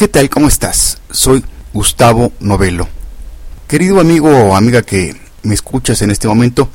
¿Qué 0.00 0.08
tal? 0.08 0.30
¿Cómo 0.30 0.48
estás? 0.48 0.96
Soy 1.10 1.44
Gustavo 1.74 2.32
Novelo. 2.40 2.88
Querido 3.68 4.00
amigo 4.00 4.30
o 4.30 4.56
amiga 4.56 4.80
que 4.80 5.14
me 5.42 5.52
escuchas 5.52 6.00
en 6.00 6.10
este 6.10 6.26
momento, 6.26 6.70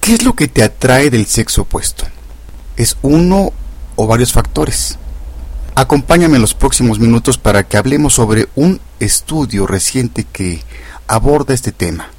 ¿qué 0.00 0.14
es 0.14 0.22
lo 0.22 0.34
que 0.36 0.46
te 0.46 0.62
atrae 0.62 1.10
del 1.10 1.26
sexo 1.26 1.62
opuesto? 1.62 2.04
¿Es 2.76 2.96
uno 3.02 3.52
o 3.96 4.06
varios 4.06 4.32
factores? 4.32 4.96
Acompáñame 5.74 6.36
en 6.36 6.40
los 6.40 6.54
próximos 6.54 7.00
minutos 7.00 7.36
para 7.36 7.64
que 7.64 7.78
hablemos 7.78 8.14
sobre 8.14 8.48
un 8.54 8.80
estudio 9.00 9.66
reciente 9.66 10.22
que 10.22 10.62
aborda 11.08 11.54
este 11.54 11.72
tema. 11.72 12.10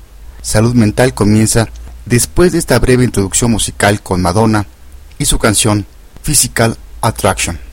Salud 0.41 0.73
mental 0.73 1.13
comienza 1.13 1.69
después 2.05 2.51
de 2.51 2.57
esta 2.57 2.77
breve 2.79 3.05
introducción 3.05 3.49
musical 3.49 4.01
con 4.01 4.21
Madonna 4.21 4.65
y 5.17 5.23
su 5.23 5.39
canción 5.39 5.85
Physical 6.21 6.75
Attraction. 6.99 7.72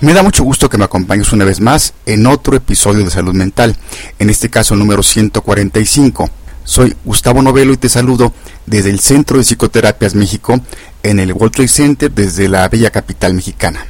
Me 0.00 0.14
da 0.14 0.22
mucho 0.22 0.44
gusto 0.44 0.68
que 0.68 0.78
me 0.78 0.84
acompañes 0.84 1.32
una 1.32 1.44
vez 1.44 1.60
más 1.60 1.92
en 2.06 2.24
otro 2.28 2.54
episodio 2.54 3.04
de 3.04 3.10
Salud 3.10 3.34
Mental, 3.34 3.76
en 4.20 4.30
este 4.30 4.48
caso 4.48 4.76
número 4.76 5.02
145. 5.02 6.30
Soy 6.62 6.94
Gustavo 7.04 7.42
Novelo 7.42 7.72
y 7.72 7.78
te 7.78 7.88
saludo 7.88 8.32
desde 8.64 8.90
el 8.90 9.00
Centro 9.00 9.38
de 9.38 9.44
Psicoterapias 9.44 10.14
México 10.14 10.60
en 11.02 11.18
el 11.18 11.32
World 11.32 11.52
Trade 11.52 11.68
Center 11.68 12.12
desde 12.12 12.48
la 12.48 12.68
bella 12.68 12.90
capital 12.90 13.34
mexicana. 13.34 13.84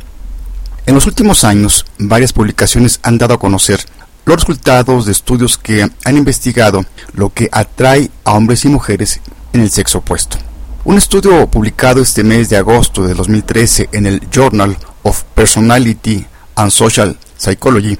En 0.87 0.95
los 0.95 1.05
últimos 1.07 1.45
años, 1.45 1.85
varias 1.99 2.33
publicaciones 2.33 3.01
han 3.03 3.19
dado 3.19 3.35
a 3.35 3.39
conocer 3.39 3.85
los 4.25 4.37
resultados 4.37 5.05
de 5.05 5.13
estudios 5.13 5.59
que 5.59 5.91
han 6.05 6.17
investigado 6.17 6.87
lo 7.13 7.35
que 7.35 7.51
atrae 7.53 8.11
a 8.25 8.33
hombres 8.33 8.65
y 8.65 8.69
mujeres 8.71 9.21
en 9.53 9.61
el 9.61 9.69
sexo 9.69 9.99
opuesto. 9.99 10.39
Un 10.87 10.97
estudio 10.97 11.47
publicado 11.49 12.01
este 12.01 12.25
mes 12.25 12.49
de 12.49 12.57
agosto 12.57 13.07
de 13.07 13.13
2013 13.13 13.91
en 13.93 14.07
el 14.07 14.23
Journal 14.31 14.79
of 15.03 15.23
Personality 15.35 16.27
and 16.57 16.71
Social 16.71 17.17
Psychology, 17.37 17.99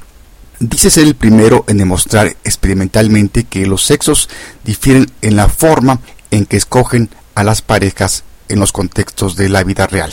dice 0.61 0.91
ser 0.91 1.05
el 1.05 1.15
primero 1.15 1.65
en 1.69 1.79
demostrar 1.79 2.37
experimentalmente 2.45 3.45
que 3.45 3.67
los 3.67 3.85
sexos 3.85 4.29
difieren 4.65 5.11
en 5.23 5.37
la 5.37 5.49
forma 5.49 6.01
en 6.31 6.47
que 6.47 6.57
escogen 6.57 7.11
a 7.35 7.45
las 7.45 7.63
parejas 7.63 8.25
en 8.49 8.61
los 8.61 8.73
contextos 8.73 9.37
de 9.37 9.49
la 9.49 9.63
vida 9.63 9.87
real. 9.87 10.11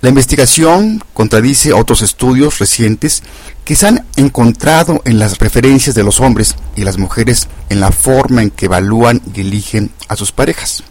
La 0.00 0.08
investigación 0.08 1.02
contradice 1.12 1.72
otros 1.72 2.02
estudios 2.02 2.58
recientes 2.58 3.22
que 3.64 3.76
se 3.76 3.86
han 3.86 4.04
encontrado 4.16 5.00
en 5.04 5.20
las 5.20 5.38
preferencias 5.38 5.94
de 5.94 6.02
los 6.02 6.20
hombres 6.20 6.56
y 6.74 6.82
las 6.82 6.98
mujeres 6.98 7.48
en 7.68 7.78
la 7.78 7.92
forma 7.92 8.42
en 8.42 8.50
que 8.50 8.66
evalúan 8.66 9.22
y 9.32 9.42
eligen 9.42 9.92
a 10.08 10.16
sus 10.16 10.32
parejas. 10.32 10.82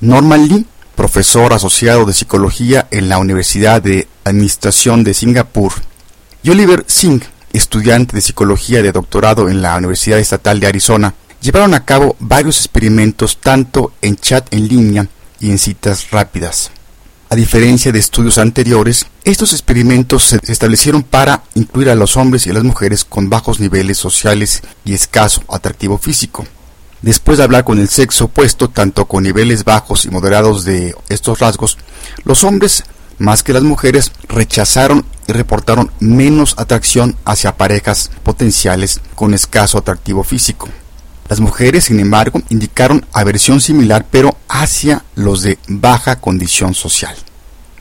Norman 0.00 0.46
Lee 0.46 0.66
profesor 0.94 1.52
asociado 1.52 2.04
de 2.04 2.12
psicología 2.12 2.86
en 2.90 3.08
la 3.08 3.18
Universidad 3.18 3.82
de 3.82 4.08
Administración 4.24 5.04
de 5.04 5.14
Singapur, 5.14 5.72
y 6.42 6.50
Oliver 6.50 6.84
Singh, 6.86 7.22
estudiante 7.52 8.14
de 8.16 8.22
psicología 8.22 8.82
de 8.82 8.92
doctorado 8.92 9.48
en 9.48 9.62
la 9.62 9.76
Universidad 9.76 10.18
Estatal 10.18 10.60
de 10.60 10.66
Arizona, 10.66 11.14
llevaron 11.40 11.74
a 11.74 11.84
cabo 11.84 12.16
varios 12.18 12.58
experimentos 12.58 13.38
tanto 13.38 13.92
en 14.00 14.16
chat 14.16 14.52
en 14.52 14.68
línea 14.68 15.08
y 15.40 15.50
en 15.50 15.58
citas 15.58 16.10
rápidas. 16.10 16.70
A 17.32 17.34
diferencia 17.34 17.90
de 17.92 17.98
estudios 17.98 18.36
anteriores, 18.38 19.06
estos 19.24 19.52
experimentos 19.52 20.24
se 20.24 20.40
establecieron 20.46 21.02
para 21.02 21.42
incluir 21.54 21.88
a 21.88 21.94
los 21.94 22.16
hombres 22.18 22.46
y 22.46 22.50
a 22.50 22.52
las 22.52 22.62
mujeres 22.62 23.04
con 23.04 23.30
bajos 23.30 23.58
niveles 23.58 23.96
sociales 23.96 24.62
y 24.84 24.92
escaso 24.92 25.42
atractivo 25.48 25.96
físico. 25.96 26.46
Después 27.00 27.38
de 27.38 27.44
hablar 27.44 27.64
con 27.64 27.78
el 27.78 27.88
sexo 27.88 28.26
opuesto, 28.26 28.68
tanto 28.68 29.06
con 29.06 29.24
niveles 29.24 29.64
bajos 29.64 30.04
y 30.04 30.10
moderados 30.10 30.64
de 30.64 30.94
estos 31.08 31.38
rasgos, 31.38 31.78
los 32.24 32.44
hombres, 32.44 32.84
más 33.22 33.44
que 33.44 33.52
las 33.52 33.62
mujeres, 33.62 34.10
rechazaron 34.28 35.04
y 35.28 35.32
reportaron 35.32 35.92
menos 36.00 36.54
atracción 36.58 37.16
hacia 37.24 37.56
parejas 37.56 38.10
potenciales 38.24 39.00
con 39.14 39.32
escaso 39.32 39.78
atractivo 39.78 40.24
físico. 40.24 40.68
Las 41.28 41.38
mujeres, 41.38 41.84
sin 41.84 42.00
embargo, 42.00 42.42
indicaron 42.50 43.06
aversión 43.12 43.60
similar, 43.60 44.06
pero 44.10 44.36
hacia 44.48 45.04
los 45.14 45.42
de 45.42 45.58
baja 45.68 46.16
condición 46.16 46.74
social. 46.74 47.14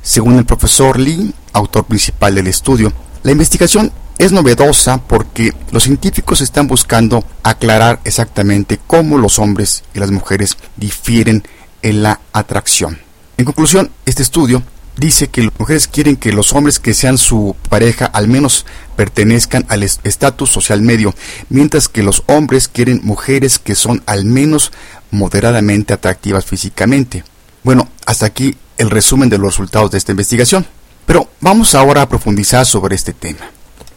Según 0.03 0.38
el 0.38 0.46
profesor 0.46 1.00
Lee, 1.00 1.34
autor 1.53 1.85
principal 1.85 2.35
del 2.35 2.46
estudio, 2.46 2.94
la 3.23 3.31
investigación 3.31 3.91
es 4.19 4.31
novedosa 4.31 5.00
porque 5.00 5.53
los 5.72 5.84
científicos 5.84 6.41
están 6.41 6.68
buscando 6.68 7.25
aclarar 7.41 8.00
exactamente 8.03 8.79
cómo 8.85 9.18
los 9.18 9.40
hombres 9.40 9.84
y 9.96 10.00
las 10.00 10.12
mujeres 10.12 10.56
difieren 10.78 11.44
en 11.81 12.03
la 12.03 12.19
atracción. 12.31 13.00
En 13.38 13.46
conclusión, 13.46 13.90
este 14.06 14.22
estudio 14.22 14.62
dice 15.02 15.28
que 15.28 15.44
las 15.44 15.60
mujeres 15.60 15.88
quieren 15.88 16.16
que 16.16 16.32
los 16.32 16.54
hombres 16.54 16.80
que 16.80 16.94
sean 16.94 17.18
su 17.18 17.56
pareja 17.68 18.06
al 18.06 18.30
menos 18.30 18.66
pertenezcan 18.96 19.66
al 19.68 19.84
estatus 19.84 20.50
social 20.50 20.82
medio, 20.82 21.14
mientras 21.50 21.90
que 21.90 22.04
los 22.04 22.24
hombres 22.28 22.70
quieren 22.70 23.02
mujeres 23.04 23.60
que 23.60 23.76
son 23.76 24.04
al 24.06 24.24
menos 24.24 24.72
moderadamente 25.10 25.94
atractivas 25.94 26.46
físicamente. 26.46 27.26
Bueno, 27.64 27.90
hasta 28.06 28.28
aquí 28.28 28.56
el 28.78 28.90
resumen 28.90 29.28
de 29.30 29.38
los 29.38 29.54
resultados 29.54 29.92
de 29.92 29.98
esta 29.98 30.12
investigación. 30.12 30.66
Pero 31.06 31.30
vamos 31.42 31.76
ahora 31.76 32.04
a 32.04 32.10
profundizar 32.10 32.66
sobre 32.66 32.96
este 32.96 33.14
tema. 33.14 33.50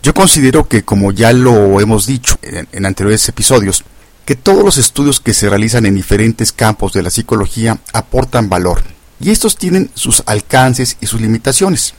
Yo 0.03 0.15
considero 0.15 0.69
que, 0.69 0.85
como 0.85 1.13
ya 1.13 1.33
lo 1.33 1.81
hemos 1.81 2.07
dicho 2.07 2.39
en, 2.43 2.87
anteriores 2.87 3.29
episodios, 3.29 3.85
que 4.25 4.37
todos 4.37 4.65
los 4.65 4.79
estudios 4.79 5.21
que 5.21 5.35
se 5.35 5.49
realizan 5.51 5.85
en 5.85 5.95
diferentes 5.95 6.51
campos 6.51 6.95
de 6.95 7.03
la 7.03 7.11
psicología 7.11 7.79
aportan 7.93 8.49
valor, 8.49 8.83
y 9.21 9.31
estos 9.31 9.57
tienen 9.57 9.91
sus 9.95 10.23
alcances 10.27 10.97
y 11.01 11.07
sus 11.07 11.21
limitaciones. 11.21 11.95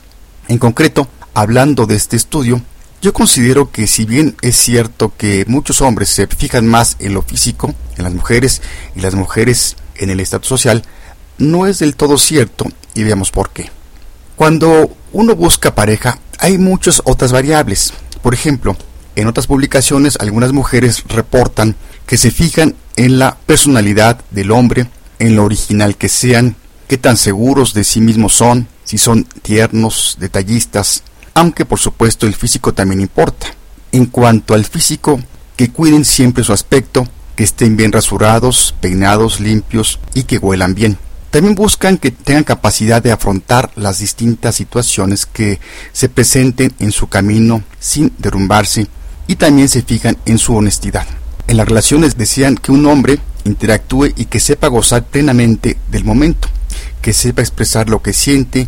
En 0.48 0.58
concreto, 0.58 1.08
hablando 1.34 1.86
de 1.86 1.96
este 1.96 2.16
estudio, 2.16 2.62
yo 3.02 3.12
considero 3.12 3.70
que 3.70 3.86
si 3.86 4.04
bien 4.04 4.36
es 4.42 4.56
cierto 4.56 5.12
que 5.16 5.44
muchos 5.46 5.80
hombres 5.80 6.08
se 6.08 6.26
fijan 6.26 6.66
más 6.66 6.96
en 6.98 7.14
lo 7.14 7.22
físico, 7.22 7.74
en 7.96 8.04
las 8.04 8.14
mujeres, 8.14 8.62
y 8.94 9.00
las 9.00 9.14
mujeres 9.14 9.76
en 9.96 10.10
el 10.10 10.20
estatus 10.20 10.48
social, 10.48 10.82
no 11.38 11.66
es 11.66 11.78
del 11.78 11.94
todo 11.94 12.18
cierto 12.18 12.66
y 12.94 13.02
veamos 13.02 13.30
por 13.30 13.50
qué. 13.50 13.70
Cuando 14.36 14.96
uno 15.12 15.34
busca 15.34 15.74
pareja, 15.74 16.18
hay 16.38 16.58
muchas 16.58 17.02
otras 17.04 17.32
variables. 17.32 17.92
Por 18.22 18.34
ejemplo, 18.34 18.76
en 19.14 19.28
otras 19.28 19.46
publicaciones 19.46 20.16
algunas 20.20 20.52
mujeres 20.52 21.04
reportan 21.08 21.76
que 22.06 22.16
se 22.16 22.30
fijan 22.30 22.74
en 22.96 23.18
la 23.18 23.36
personalidad 23.46 24.20
del 24.30 24.50
hombre, 24.50 24.88
en 25.18 25.36
lo 25.36 25.44
original 25.44 25.96
que 25.96 26.08
sean, 26.08 26.56
qué 26.88 26.98
tan 26.98 27.16
seguros 27.16 27.74
de 27.74 27.84
sí 27.84 28.00
mismos 28.00 28.34
son, 28.34 28.68
si 28.84 28.98
son 28.98 29.24
tiernos, 29.42 30.16
detallistas, 30.20 31.02
aunque 31.34 31.64
por 31.64 31.78
supuesto 31.78 32.26
el 32.26 32.34
físico 32.34 32.72
también 32.72 33.00
importa. 33.00 33.48
En 33.92 34.06
cuanto 34.06 34.54
al 34.54 34.64
físico, 34.64 35.20
que 35.56 35.70
cuiden 35.70 36.04
siempre 36.04 36.44
su 36.44 36.52
aspecto, 36.52 37.06
que 37.34 37.44
estén 37.44 37.76
bien 37.76 37.92
rasurados, 37.92 38.74
peinados, 38.80 39.40
limpios 39.40 39.98
y 40.14 40.24
que 40.24 40.38
huelan 40.38 40.74
bien. 40.74 40.98
También 41.30 41.54
buscan 41.54 41.98
que 41.98 42.10
tengan 42.10 42.44
capacidad 42.44 43.02
de 43.02 43.12
afrontar 43.12 43.70
las 43.76 43.98
distintas 43.98 44.54
situaciones 44.54 45.26
que 45.26 45.60
se 45.92 46.08
presenten 46.08 46.72
en 46.78 46.92
su 46.92 47.08
camino 47.08 47.62
sin 47.78 48.12
derrumbarse 48.18 48.86
y 49.26 49.36
también 49.36 49.68
se 49.68 49.82
fijan 49.82 50.16
en 50.24 50.38
su 50.38 50.56
honestidad. 50.56 51.06
En 51.48 51.58
las 51.58 51.68
relaciones 51.68 52.16
decían 52.16 52.56
que 52.56 52.72
un 52.72 52.86
hombre 52.86 53.18
interactúe 53.44 54.12
y 54.16 54.26
que 54.26 54.40
sepa 54.40 54.68
gozar 54.68 55.04
plenamente 55.04 55.76
del 55.90 56.04
momento, 56.04 56.48
que 57.06 57.12
sepa 57.12 57.40
expresar 57.40 57.88
lo 57.88 58.02
que 58.02 58.12
siente 58.12 58.66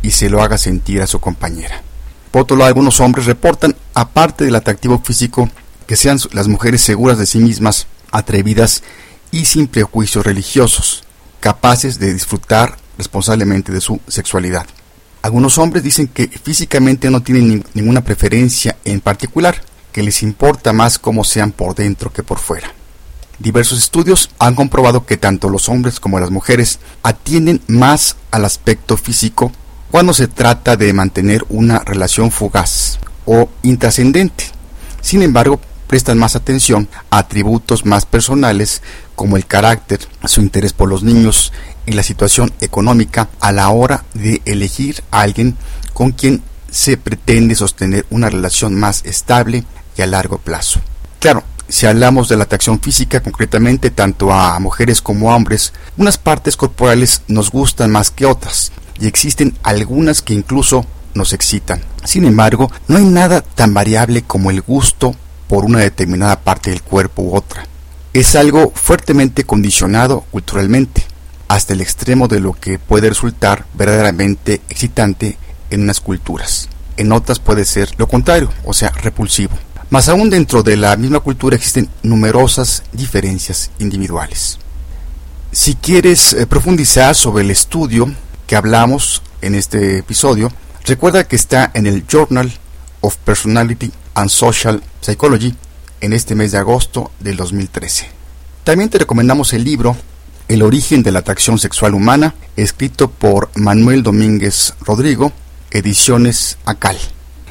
y 0.00 0.12
se 0.12 0.30
lo 0.30 0.44
haga 0.44 0.58
sentir 0.58 1.02
a 1.02 1.08
su 1.08 1.18
compañera. 1.18 1.82
Por 2.30 2.42
otro 2.42 2.56
lado, 2.56 2.68
algunos 2.68 3.00
hombres 3.00 3.26
reportan, 3.26 3.74
aparte 3.94 4.44
del 4.44 4.54
atractivo 4.54 5.02
físico, 5.04 5.50
que 5.88 5.96
sean 5.96 6.16
las 6.30 6.46
mujeres 6.46 6.82
seguras 6.82 7.18
de 7.18 7.26
sí 7.26 7.40
mismas, 7.40 7.88
atrevidas 8.12 8.84
y 9.32 9.46
sin 9.46 9.66
prejuicios 9.66 10.24
religiosos, 10.24 11.02
capaces 11.40 11.98
de 11.98 12.14
disfrutar 12.14 12.76
responsablemente 12.96 13.72
de 13.72 13.80
su 13.80 14.00
sexualidad. 14.06 14.66
Algunos 15.22 15.58
hombres 15.58 15.82
dicen 15.82 16.06
que 16.06 16.28
físicamente 16.28 17.10
no 17.10 17.24
tienen 17.24 17.64
ninguna 17.74 18.04
preferencia 18.04 18.76
en 18.84 19.00
particular, 19.00 19.62
que 19.90 20.04
les 20.04 20.22
importa 20.22 20.72
más 20.72 21.00
cómo 21.00 21.24
sean 21.24 21.50
por 21.50 21.74
dentro 21.74 22.12
que 22.12 22.22
por 22.22 22.38
fuera. 22.38 22.72
Diversos 23.40 23.78
estudios 23.78 24.28
han 24.38 24.54
comprobado 24.54 25.06
que 25.06 25.16
tanto 25.16 25.48
los 25.48 25.70
hombres 25.70 25.98
como 25.98 26.20
las 26.20 26.30
mujeres 26.30 26.78
atienden 27.02 27.62
más 27.68 28.16
al 28.30 28.44
aspecto 28.44 28.98
físico 28.98 29.50
cuando 29.90 30.12
se 30.12 30.28
trata 30.28 30.76
de 30.76 30.92
mantener 30.92 31.46
una 31.48 31.78
relación 31.78 32.30
fugaz 32.30 32.98
o 33.24 33.48
intrascendente. 33.62 34.44
Sin 35.00 35.22
embargo, 35.22 35.58
prestan 35.86 36.18
más 36.18 36.36
atención 36.36 36.86
a 37.08 37.16
atributos 37.16 37.86
más 37.86 38.04
personales 38.04 38.82
como 39.16 39.38
el 39.38 39.46
carácter, 39.46 40.00
su 40.26 40.42
interés 40.42 40.74
por 40.74 40.90
los 40.90 41.02
niños 41.02 41.50
y 41.86 41.92
la 41.92 42.02
situación 42.02 42.52
económica 42.60 43.30
a 43.40 43.52
la 43.52 43.70
hora 43.70 44.04
de 44.12 44.42
elegir 44.44 45.02
a 45.10 45.22
alguien 45.22 45.56
con 45.94 46.12
quien 46.12 46.42
se 46.70 46.98
pretende 46.98 47.54
sostener 47.54 48.04
una 48.10 48.28
relación 48.28 48.78
más 48.78 49.02
estable 49.06 49.64
y 49.96 50.02
a 50.02 50.06
largo 50.06 50.36
plazo. 50.36 50.80
Claro, 51.20 51.42
si 51.70 51.86
hablamos 51.86 52.28
de 52.28 52.36
la 52.36 52.44
atracción 52.44 52.80
física, 52.80 53.20
concretamente 53.20 53.90
tanto 53.90 54.32
a 54.32 54.58
mujeres 54.58 55.00
como 55.00 55.30
a 55.30 55.36
hombres, 55.36 55.72
unas 55.96 56.18
partes 56.18 56.56
corporales 56.56 57.22
nos 57.28 57.50
gustan 57.50 57.90
más 57.90 58.10
que 58.10 58.26
otras, 58.26 58.72
y 59.00 59.06
existen 59.06 59.56
algunas 59.62 60.20
que 60.20 60.34
incluso 60.34 60.84
nos 61.14 61.32
excitan. 61.32 61.80
Sin 62.04 62.24
embargo, 62.24 62.70
no 62.88 62.98
hay 62.98 63.04
nada 63.04 63.40
tan 63.40 63.72
variable 63.72 64.22
como 64.22 64.50
el 64.50 64.62
gusto 64.62 65.14
por 65.48 65.64
una 65.64 65.80
determinada 65.80 66.40
parte 66.40 66.70
del 66.70 66.82
cuerpo 66.82 67.22
u 67.22 67.36
otra. 67.36 67.64
Es 68.12 68.34
algo 68.36 68.72
fuertemente 68.74 69.44
condicionado 69.44 70.24
culturalmente, 70.30 71.04
hasta 71.48 71.72
el 71.72 71.80
extremo 71.80 72.28
de 72.28 72.40
lo 72.40 72.52
que 72.52 72.78
puede 72.78 73.08
resultar 73.08 73.64
verdaderamente 73.74 74.60
excitante 74.68 75.36
en 75.70 75.82
unas 75.82 76.00
culturas. 76.00 76.68
En 76.96 77.12
otras 77.12 77.38
puede 77.38 77.64
ser 77.64 77.90
lo 77.98 78.08
contrario, 78.08 78.50
o 78.64 78.72
sea, 78.72 78.90
repulsivo. 78.90 79.56
Más 79.90 80.08
aún 80.08 80.30
dentro 80.30 80.62
de 80.62 80.76
la 80.76 80.96
misma 80.96 81.18
cultura 81.18 81.56
existen 81.56 81.90
numerosas 82.04 82.84
diferencias 82.92 83.72
individuales. 83.80 84.60
Si 85.50 85.74
quieres 85.74 86.32
eh, 86.32 86.46
profundizar 86.46 87.16
sobre 87.16 87.42
el 87.42 87.50
estudio 87.50 88.08
que 88.46 88.54
hablamos 88.54 89.20
en 89.42 89.56
este 89.56 89.98
episodio, 89.98 90.52
recuerda 90.86 91.24
que 91.24 91.34
está 91.34 91.72
en 91.74 91.88
el 91.88 92.06
Journal 92.06 92.52
of 93.00 93.16
Personality 93.16 93.90
and 94.14 94.30
Social 94.30 94.80
Psychology 95.00 95.56
en 96.00 96.12
este 96.12 96.36
mes 96.36 96.52
de 96.52 96.58
agosto 96.58 97.10
del 97.18 97.36
2013. 97.36 98.06
También 98.62 98.90
te 98.90 98.98
recomendamos 98.98 99.52
el 99.54 99.64
libro 99.64 99.96
El 100.46 100.62
origen 100.62 101.02
de 101.02 101.10
la 101.10 101.18
atracción 101.18 101.58
sexual 101.58 101.94
humana, 101.94 102.36
escrito 102.54 103.10
por 103.10 103.50
Manuel 103.56 104.04
Domínguez 104.04 104.74
Rodrigo, 104.82 105.32
ediciones 105.72 106.58
ACAL. 106.64 106.96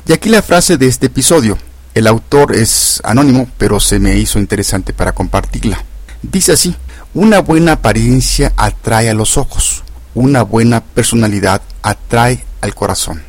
Y 0.07 0.13
aquí 0.13 0.30
la 0.30 0.42
frase 0.42 0.77
de 0.77 0.88
este 0.88 1.07
episodio. 1.07 1.57
El 1.94 2.07
autor 2.07 2.56
es 2.56 3.01
anónimo, 3.03 3.50
pero 3.57 3.80
se 3.80 4.00
me 4.00 4.18
hizo 4.18 4.39
interesante 4.39 4.94
para 4.94 5.12
compartirla. 5.12 5.83
Dice 6.21 6.53
así, 6.53 6.75
una 7.13 7.39
buena 7.39 7.74
apariencia 7.74 8.53
atrae 8.56 9.09
a 9.09 9.13
los 9.13 9.38
ojos, 9.38 9.83
una 10.13 10.44
buena 10.44 10.81
personalidad 10.81 11.62
atrae 11.81 12.45
al 12.62 12.75
corazón. 12.75 13.24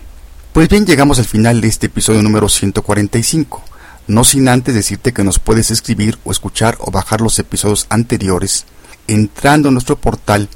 Pues 0.52 0.68
bien, 0.68 0.84
llegamos 0.84 1.18
al 1.18 1.24
final 1.24 1.60
de 1.60 1.68
este 1.68 1.86
episodio 1.86 2.22
número 2.22 2.48
145. 2.48 3.62
No 4.08 4.24
sin 4.24 4.48
antes 4.48 4.74
decirte 4.74 5.12
que 5.12 5.22
nos 5.22 5.38
puedes 5.38 5.70
escribir 5.70 6.18
o 6.24 6.32
escuchar 6.32 6.76
o 6.80 6.90
bajar 6.90 7.20
los 7.20 7.38
episodios 7.38 7.86
anteriores 7.88 8.64
entrando 9.06 9.68
a 9.68 9.72
nuestro 9.72 9.94
portal 9.96 10.48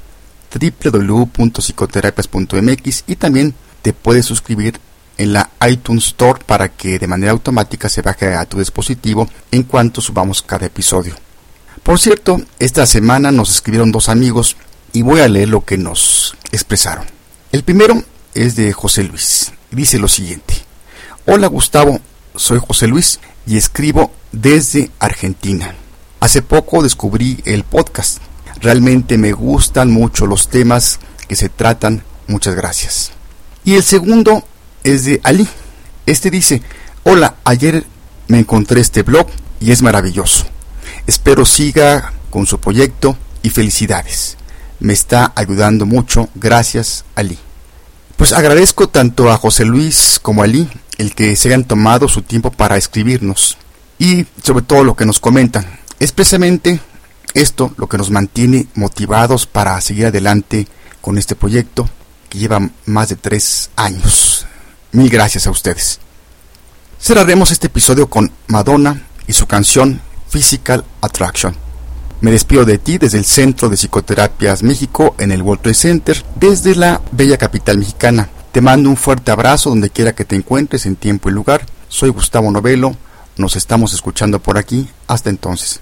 www.psicoterapias.mx 0.53 3.03
y 3.07 3.15
también 3.15 3.55
te 3.81 3.93
puedes 3.93 4.25
suscribir 4.25 4.81
en 5.17 5.33
la 5.33 5.49
iTunes 5.67 6.07
Store 6.07 6.39
para 6.45 6.69
que 6.69 6.99
de 6.99 7.07
manera 7.07 7.31
automática 7.31 7.89
se 7.89 8.01
baje 8.01 8.33
a 8.35 8.45
tu 8.45 8.59
dispositivo 8.59 9.29
en 9.51 9.63
cuanto 9.63 10.01
subamos 10.01 10.41
cada 10.41 10.65
episodio. 10.65 11.15
Por 11.83 11.99
cierto, 11.99 12.41
esta 12.59 12.85
semana 12.85 13.31
nos 13.31 13.51
escribieron 13.51 13.91
dos 13.91 14.09
amigos 14.09 14.57
y 14.91 15.01
voy 15.01 15.19
a 15.19 15.27
leer 15.27 15.49
lo 15.49 15.63
que 15.63 15.77
nos 15.77 16.35
expresaron. 16.51 17.05
El 17.51 17.63
primero 17.63 18.03
es 18.33 18.55
de 18.55 18.73
José 18.73 19.03
Luis. 19.03 19.51
Dice 19.71 19.99
lo 19.99 20.07
siguiente. 20.07 20.55
Hola 21.25 21.47
Gustavo, 21.47 21.99
soy 22.35 22.59
José 22.65 22.87
Luis 22.87 23.19
y 23.45 23.57
escribo 23.57 24.11
desde 24.31 24.91
Argentina. 24.99 25.75
Hace 26.19 26.41
poco 26.41 26.81
descubrí 26.81 27.41
el 27.45 27.63
podcast. 27.63 28.19
Realmente 28.61 29.17
me 29.17 29.31
gustan 29.31 29.91
mucho 29.91 30.25
los 30.25 30.49
temas 30.49 30.99
que 31.27 31.35
se 31.35 31.49
tratan. 31.49 32.03
Muchas 32.27 32.55
gracias. 32.55 33.11
Y 33.63 33.75
el 33.75 33.83
segundo 33.83 34.43
es 34.85 35.03
de 35.03 35.19
Ali. 35.23 35.47
Este 36.05 36.31
dice, 36.31 36.61
hola, 37.03 37.35
ayer 37.43 37.85
me 38.29 38.39
encontré 38.39 38.79
este 38.79 39.03
blog 39.03 39.27
y 39.59 39.71
es 39.71 39.81
maravilloso. 39.81 40.45
Espero 41.07 41.45
siga 41.45 42.13
con 42.29 42.45
su 42.45 42.59
proyecto 42.59 43.17
y 43.43 43.49
felicidades 43.49 44.37
me 44.79 44.93
está 44.93 45.31
ayudando 45.35 45.85
mucho. 45.85 46.29
Gracias, 46.35 47.05
Ali. 47.15 47.37
Pues 48.17 48.33
agradezco 48.33 48.87
tanto 48.87 49.31
a 49.31 49.37
José 49.37 49.65
Luis 49.65 50.19
como 50.21 50.41
a 50.41 50.45
Ali 50.45 50.69
el 50.97 51.13
que 51.13 51.35
se 51.35 51.49
hayan 51.49 51.65
tomado 51.65 52.07
su 52.07 52.21
tiempo 52.21 52.51
para 52.51 52.77
escribirnos 52.77 53.57
y 53.99 54.25
sobre 54.43 54.63
todo 54.63 54.83
lo 54.83 54.95
que 54.95 55.05
nos 55.05 55.19
comentan. 55.19 55.65
Es 55.99 56.11
precisamente 56.11 56.79
esto 57.33 57.73
lo 57.77 57.87
que 57.87 57.97
nos 57.97 58.11
mantiene 58.11 58.67
motivados 58.75 59.45
para 59.45 59.79
seguir 59.81 60.05
adelante 60.07 60.67
con 61.01 61.17
este 61.17 61.35
proyecto 61.35 61.89
que 62.29 62.39
lleva 62.39 62.69
más 62.85 63.09
de 63.09 63.15
tres 63.15 63.69
años. 63.75 64.45
Mil 64.95 65.09
gracias 65.09 65.45
a 65.45 65.51
ustedes. 65.51 65.99
Cerraremos 67.01 67.51
este 67.51 67.67
episodio 67.67 68.09
con 68.09 68.31
Madonna 68.47 69.05
y 69.27 69.33
su 69.33 69.45
canción 69.45 69.99
Physical 70.29 70.85
Attraction. 71.01 71.53
Me 72.21 72.31
despido 72.31 72.63
de 72.63 72.77
ti 72.77 72.97
desde 72.97 73.17
el 73.17 73.25
Centro 73.25 73.67
de 73.67 73.75
Psicoterapias 73.75 74.63
México 74.63 75.13
en 75.19 75.33
el 75.33 75.41
World 75.41 75.63
Trade 75.63 75.75
Center, 75.75 76.25
desde 76.37 76.75
la 76.75 77.01
bella 77.11 77.37
capital 77.37 77.77
mexicana. 77.77 78.29
Te 78.53 78.61
mando 78.61 78.89
un 78.89 78.95
fuerte 78.95 79.31
abrazo 79.31 79.69
donde 79.69 79.89
quiera 79.89 80.15
que 80.15 80.23
te 80.23 80.37
encuentres 80.37 80.85
en 80.85 80.95
tiempo 80.95 81.27
y 81.27 81.33
lugar. 81.33 81.65
Soy 81.89 82.09
Gustavo 82.11 82.49
Novelo. 82.49 82.95
Nos 83.35 83.57
estamos 83.57 83.93
escuchando 83.93 84.39
por 84.39 84.57
aquí. 84.57 84.87
Hasta 85.07 85.29
entonces. 85.29 85.81